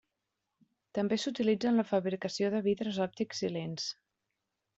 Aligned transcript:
També 0.97 1.19
s'utilitza 1.23 1.69
en 1.73 1.77
la 1.81 1.85
fabricació 1.89 2.49
de 2.55 2.63
vidres 2.69 2.99
òptics 3.07 3.45
i 3.49 3.53
lents. 3.53 3.87